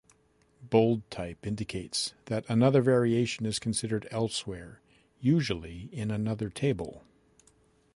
[0.63, 4.81] Bold type indicates that another variation is considered elsewhere-
[5.29, 7.03] usually in another table.